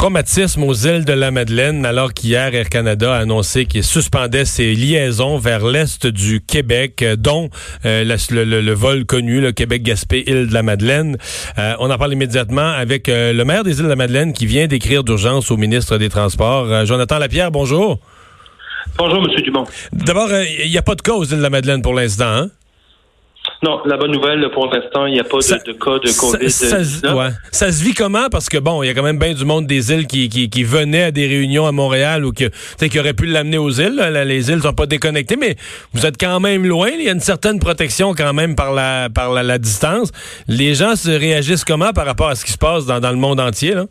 [0.00, 4.72] Traumatisme aux îles de la Madeleine, alors qu'hier, Air Canada a annoncé qu'il suspendait ses
[4.72, 7.50] liaisons vers l'est du Québec, euh, dont
[7.84, 11.18] euh, le, vol connu, le Québec-Gaspé-Île de la Madeleine.
[11.58, 14.66] Euh, on en parle immédiatement avec le maire des îles de la Madeleine qui vient
[14.66, 16.86] d'écrire d'urgence au ministre des Transports.
[16.86, 18.00] Jonathan Lapierre, bonjour.
[18.96, 19.42] Bonjour, M.
[19.42, 19.66] Dumont.
[19.92, 20.30] D'abord,
[20.64, 22.48] il n'y a pas de cas aux îles de la Madeleine pour l'instant, hein?
[23.62, 26.50] Non, la bonne nouvelle, pour l'instant, il n'y a pas de, cas de COVID.
[26.50, 26.82] Ça,
[27.50, 28.30] ça, se vit comment?
[28.30, 30.48] Parce que bon, il y a quand même bien du monde des îles qui, qui,
[30.48, 32.44] qui venait à des réunions à Montréal ou que,
[32.86, 34.00] qui aurait pu l'amener aux îles.
[34.24, 35.56] Les îles sont pas déconnectées, mais
[35.92, 36.88] vous êtes quand même loin.
[36.88, 40.10] Il y a une certaine protection quand même par la, par la, distance.
[40.48, 43.16] Les gens se réagissent comment par rapport à ce qui se passe dans, dans le
[43.16, 43.74] monde entier?
[43.74, 43.84] Là?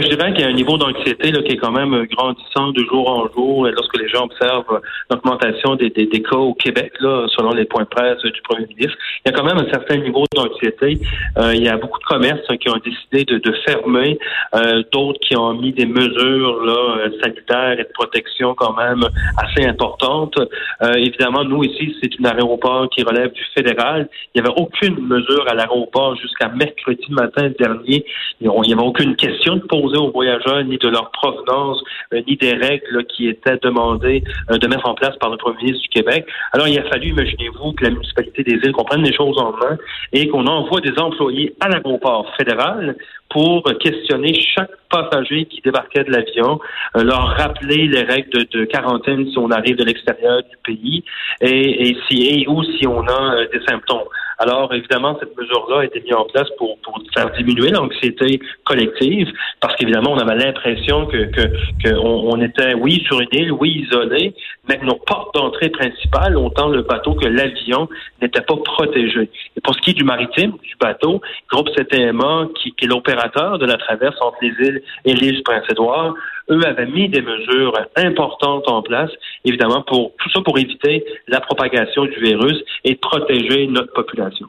[0.00, 3.08] Je dirais qu'il y a un niveau d'anxiété qui est quand même grandissant de jour
[3.08, 3.66] en jour.
[3.66, 7.64] Et lorsque les gens observent l'augmentation des, des, des, cas au Québec, là, selon les
[7.64, 10.98] points de presse du premier ministre, il y a quand même un certain niveau d'anxiété.
[11.38, 14.18] Euh, il y a beaucoup de commerces qui ont décidé de, de fermer,
[14.54, 19.02] euh, d'autres qui ont mis des mesures là, euh, sanitaires et de protection quand même
[19.38, 20.38] assez importantes.
[20.82, 24.08] Euh, évidemment, nous ici, c'est un aéroport qui relève du fédéral.
[24.34, 28.04] Il n'y avait aucune mesure à l'aéroport jusqu'à mercredi matin dernier.
[28.40, 32.36] Il n'y avait aucune question de poser aux voyageurs ni de leur provenance, euh, ni
[32.36, 35.88] des règles qui étaient demandées euh, de mettre en place par le premier ministre du
[35.88, 36.26] Québec.
[36.52, 39.76] Alors, il a fallu, imaginez-vous, que la municipalité des îles comprenne les choses en main
[40.12, 42.96] et qu'on envoie des employés à l'aéroport fédéral
[43.28, 46.60] pour questionner chaque passager qui débarquait de l'avion,
[46.96, 51.04] euh, leur rappeler les règles de, quarantaine si on arrive de l'extérieur du pays
[51.40, 54.08] et, si et ou si on a des symptômes.
[54.38, 59.32] Alors, évidemment, cette mesure-là a été mise en place pour, pour faire diminuer l'anxiété collective,
[59.60, 64.34] parce qu'évidemment, on avait l'impression que, que, on, était, oui, sur une île, oui, isolé,
[64.68, 67.88] mais que nos portes d'entrée principales, autant le bateau que l'avion,
[68.20, 69.30] n'étaient pas protégés.
[69.56, 73.58] Et pour ce qui est du maritime, du bateau, groupe CTMA, qui, qui est l'opérateur
[73.58, 76.14] de la traverse entre les îles et l'île Prince-Édouard,
[76.50, 79.10] eux avaient mis des mesures importantes en place,
[79.44, 84.46] évidemment, pour tout ça pour éviter la propagation du virus et protéger notre population.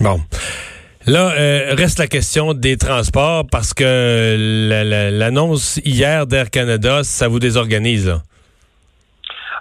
[0.00, 0.18] Bon.
[1.06, 4.36] Là, euh, reste la question des transports parce que
[5.18, 8.20] l'annonce hier d'Air Canada, ça vous désorganise.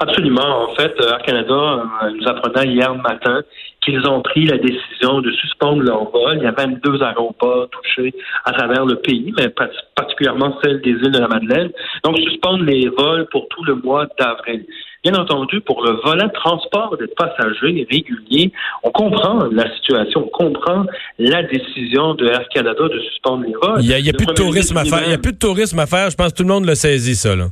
[0.00, 0.70] Absolument.
[0.70, 3.42] En fait, Air Canada euh, nous apprenait hier matin
[3.84, 6.36] qu'ils ont pris la décision de suspendre leur vol.
[6.36, 8.14] Il y a 22 aéroports touchés
[8.44, 9.48] à travers le pays, mais
[9.96, 11.70] particulièrement celle des îles de la Madeleine.
[12.04, 14.64] Donc, suspendre les vols pour tout le mois d'avril.
[15.04, 20.86] Bien entendu, pour le volet transport des passagers réguliers, on comprend la situation, on comprend
[21.18, 23.80] la décision de Air Canada de suspendre les vols.
[23.80, 25.02] Il n'y a, plus de tourisme à faire.
[25.06, 26.10] Il y a plus de tourisme à faire.
[26.10, 27.36] Je pense que tout le monde le saisit, ça.
[27.36, 27.46] Là.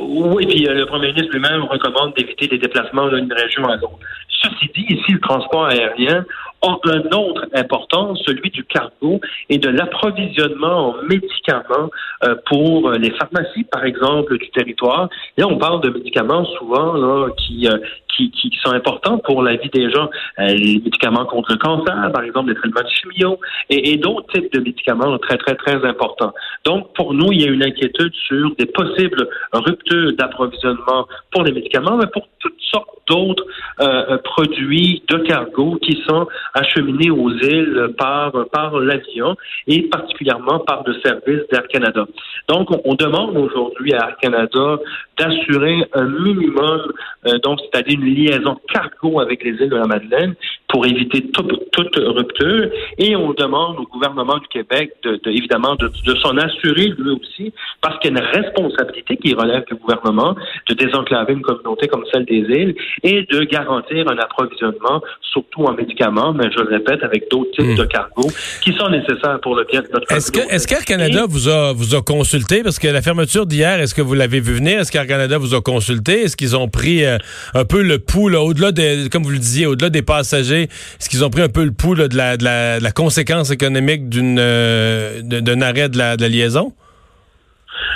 [0.00, 3.98] Oui, puis euh, le premier ministre lui-même recommande d'éviter les déplacements d'une région à l'autre.
[4.28, 6.24] Ceci dit, ici, le transport aérien
[6.68, 11.90] a un autre important, celui du cargo et de l'approvisionnement en médicaments
[12.24, 15.08] euh, pour les pharmacies, par exemple, du territoire.
[15.36, 17.78] Là, on parle de médicaments souvent là, qui, euh,
[18.16, 20.08] qui, qui, sont importants pour la vie des gens.
[20.38, 23.38] Euh, les médicaments contre le cancer, par exemple, les traitements de chimio
[23.70, 26.32] et, et d'autres types de médicaments très, très, très importants.
[26.64, 31.52] Donc, pour nous, il y a une inquiétude sur des possibles ruptures d'approvisionnement pour les
[31.52, 33.44] médicaments, mais pour toutes sortes d'autres
[33.80, 40.60] euh, euh, produits de cargo qui sont acheminés aux îles par, par l'avion et particulièrement
[40.60, 42.06] par le service d'Air Canada.
[42.48, 44.78] Donc, on, demande aujourd'hui à Air Canada
[45.18, 46.92] d'assurer un minimum,
[47.26, 50.34] euh, donc c'est-à-dire une liaison cargo avec les îles de la Madeleine
[50.74, 52.68] pour éviter toute, toute rupture.
[52.98, 57.10] Et on demande au gouvernement du Québec, de, de évidemment, de, de s'en assurer lui
[57.12, 60.34] aussi, parce qu'il y a une responsabilité qui relève du gouvernement
[60.68, 62.74] de désenclaver une communauté comme celle des îles
[63.04, 65.00] et de garantir un approvisionnement,
[65.32, 67.76] surtout en médicaments, mais je le répète, avec d'autres types hmm.
[67.76, 68.30] de cargos
[68.60, 71.72] qui sont nécessaires pour le bien de notre Est-ce que est-ce qu'Air Canada vous a
[71.72, 72.64] vous a consulté?
[72.64, 74.80] Parce que la fermeture d'hier, est-ce que vous l'avez vu venir?
[74.80, 76.22] Est-ce qu'Air Canada vous a consulté?
[76.22, 77.18] Est-ce qu'ils ont pris euh,
[77.54, 81.24] un peu le pouls au-delà des comme vous le disiez, au-delà des passagers Est-ce qu'ils
[81.24, 85.98] ont pris un peu le pouls de, la, conséquence économique d'une euh, d'un arrêt de
[85.98, 86.72] la liaison?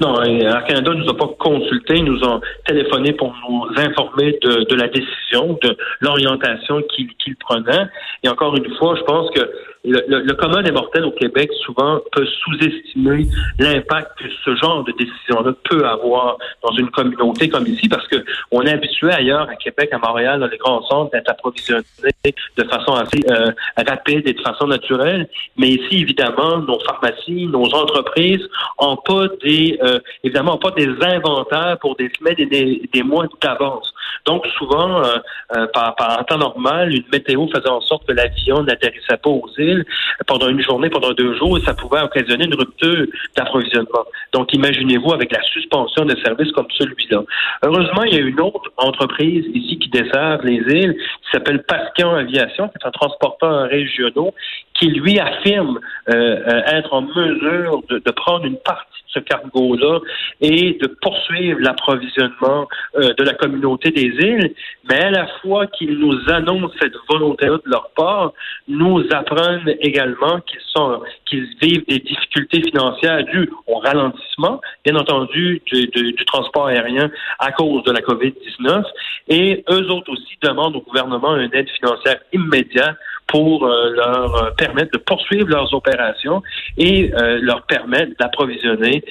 [0.00, 4.88] Non, Air Canada nous a pas consultés, nous ont téléphoné pour nous informer de la
[4.88, 7.86] décision, de l'orientation qu'ils prenaient.
[8.22, 9.40] Et encore une fois, je pense que
[9.84, 13.26] le, le, le, commun des mortels au Québec souvent peut sous-estimer
[13.58, 18.16] l'impact que ce genre de décision-là peut avoir dans une communauté comme ici, parce que
[18.50, 21.84] on est habitué ailleurs à Québec, à Montréal, dans les grands centres, d'être approvisionné
[22.24, 25.28] de façon assez euh, rapide et de façon naturelle.
[25.56, 28.46] Mais ici, évidemment, nos pharmacies, nos entreprises
[28.78, 33.92] ont pas des, euh, évidemment, pas des inventaires pour des semaines et des mois d'avance.
[34.26, 35.16] Donc, souvent, euh,
[35.56, 39.48] euh, par, par, temps normal, une météo faisait en sorte que l'avion n'atterrissait pas aux
[39.58, 39.84] îles
[40.26, 44.04] pendant une journée, pendant deux jours, et ça pouvait occasionner une rupture d'approvisionnement.
[44.32, 47.22] Donc, imaginez-vous avec la suspension de services comme celui-là.
[47.62, 52.14] Heureusement, il y a une autre entreprise ici qui dessert les îles, qui s'appelle Pasquion
[52.14, 54.32] Aviation, qui est un transporteur régional,
[54.74, 55.78] qui lui affirme
[56.08, 60.00] euh, être en mesure de, de prendre une partie ce cargo-là
[60.40, 64.54] et de poursuivre l'approvisionnement euh, de la communauté des îles,
[64.88, 68.32] mais à la fois qu'ils nous annoncent cette volonté-là de leur part,
[68.68, 75.62] nous apprennent également qu'ils sont qu'ils vivent des difficultés financières dues au ralentissement, bien entendu,
[75.66, 78.84] du, du, du transport aérien à cause de la COVID-19,
[79.28, 82.96] et eux autres aussi demandent au gouvernement une aide financière immédiate
[83.26, 86.42] pour euh, leur euh, permettre de poursuivre leurs opérations
[86.76, 89.02] et euh, leur permettre d'approvisionner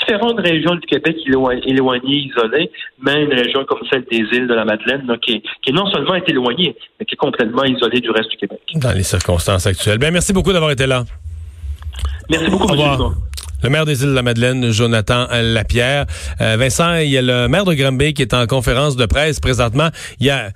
[0.00, 2.70] différentes régions du Québec éloignées, isolées,
[3.02, 5.42] mais une région comme celle des îles de la Madeleine, là, qui,
[5.72, 8.60] non seulement est éloignée, mais qui est complètement isolée du reste du Québec.
[8.74, 9.98] Dans les circonstances actuelles.
[9.98, 11.04] Bien, merci beaucoup d'avoir été là.
[12.28, 13.14] Merci beaucoup, M.
[13.62, 16.04] Le maire des îles de la Madeleine, Jonathan Lapierre.
[16.42, 19.40] Euh, Vincent, il y a le maire de Granby qui est en conférence de presse
[19.40, 19.88] présentement.
[20.20, 20.50] Il y a,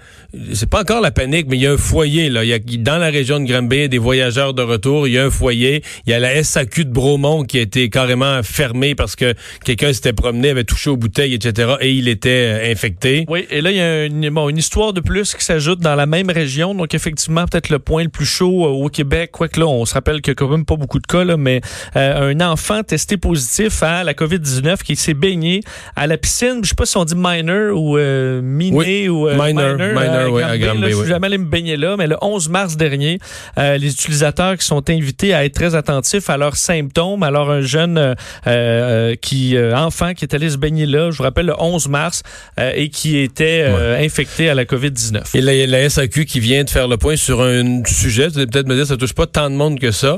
[0.52, 2.44] c'est pas encore la panique, mais il y a un foyer là.
[2.44, 5.08] Il y a dans la région de Granby des voyageurs de retour.
[5.08, 5.82] Il y a un foyer.
[6.06, 9.94] Il y a la SAQ de Bromont qui a été carrément fermée parce que quelqu'un
[9.94, 11.76] s'était promené, avait touché aux bouteilles, etc.
[11.80, 12.28] Et il était
[12.60, 13.24] euh, infecté.
[13.28, 15.94] Oui, et là il y a une, bon, une histoire de plus qui s'ajoute dans
[15.94, 16.74] la même région.
[16.74, 19.30] Donc effectivement peut-être le point le plus chaud euh, au Québec.
[19.32, 21.38] Quoique là, on se rappelle qu'il y a quand même pas beaucoup de cas là,
[21.38, 21.62] mais
[21.94, 25.60] un enfant testé positif à la COVID-19 qui s'est baigné
[25.94, 26.58] à la piscine.
[26.64, 30.02] Je sais pas si on dit minor ou euh, miné oui, ou euh, minor, minor,
[30.02, 30.56] minor oui, à.
[30.56, 33.20] Je suis jamais allé me baigner là, mais le 11 mars dernier,
[33.58, 37.22] euh, les utilisateurs qui sont invités à être très attentifs à leurs symptômes.
[37.22, 38.16] Alors un jeune
[38.48, 42.24] euh, qui enfant qui est allé se baigner là, je vous rappelle le 11 mars
[42.58, 44.04] et qui était ouais.
[44.04, 45.36] infecté à la COVID-19.
[45.36, 48.48] Et la, la, SAQ qui vient de faire le point sur un sujet, vous allez
[48.48, 50.16] peut-être me dire ça touche pas tant de monde que ça,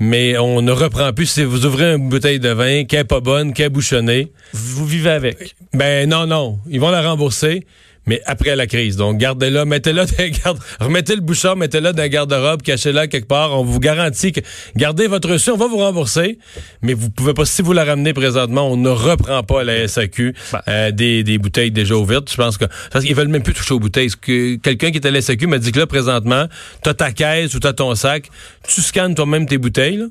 [0.00, 3.18] mais on ne reprend plus si vous ouvrez une bouteille de vin qui est pas
[3.18, 4.30] bonne, qui est bouchonnée.
[4.52, 5.56] Vous vivez avec.
[5.72, 6.60] Ben non, non.
[6.70, 7.66] Ils vont la rembourser,
[8.06, 8.96] mais après la crise.
[8.96, 13.58] Donc gardez-la, mettez-la dans garde, remettez le bouchon, mettez-la dans la garde-robe, cachez-la quelque part.
[13.58, 14.38] On vous garantit que
[14.76, 16.38] gardez votre reçu, on va vous rembourser,
[16.82, 19.88] mais vous pouvez pas, si vous la ramenez présentement, on ne reprend pas à la
[19.88, 20.60] SAQ ben.
[20.68, 22.30] euh, des, des bouteilles déjà ouvertes.
[22.30, 24.10] Je pense que parce qu'ils veulent même plus toucher aux bouteilles.
[24.20, 26.46] Que quelqu'un qui est à la SAQ m'a dit que là présentement,
[26.84, 28.30] t'as ta caisse ou t'as ton sac,
[28.68, 29.96] tu scannes toi-même tes bouteilles.
[29.96, 30.06] Là,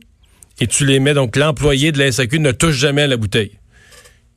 [0.60, 1.14] et tu les mets.
[1.14, 3.60] Donc, l'employé de la SAQ ne touche jamais à la bouteille.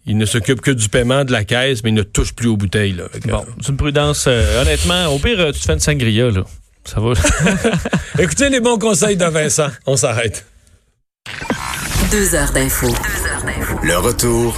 [0.06, 2.56] Il ne s'occupe que du paiement de la caisse, mais il ne touche plus aux
[2.56, 2.92] bouteilles.
[2.92, 4.26] Là, bon, c'est une prudence.
[4.28, 6.44] Euh, honnêtement, au pire, tu te fais une sangria, là.
[6.84, 7.12] Ça va.
[8.18, 9.70] Écoutez les bons conseils de Vincent.
[9.86, 10.46] On s'arrête.
[12.12, 12.86] Deux heures d'info.
[13.82, 14.56] Le retour